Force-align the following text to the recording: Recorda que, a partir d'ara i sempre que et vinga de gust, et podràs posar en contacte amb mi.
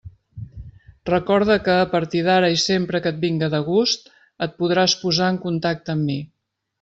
Recorda 1.09 1.57
que, 1.67 1.75
a 1.81 1.89
partir 1.91 2.23
d'ara 2.27 2.49
i 2.55 2.57
sempre 2.63 3.01
que 3.03 3.13
et 3.15 3.19
vinga 3.25 3.49
de 3.57 3.59
gust, 3.67 4.09
et 4.47 4.57
podràs 4.63 4.97
posar 5.03 5.29
en 5.35 5.39
contacte 5.45 5.95
amb 5.97 6.07
mi. 6.13 6.17